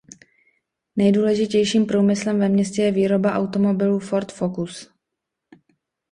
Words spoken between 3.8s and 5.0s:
Ford Focus.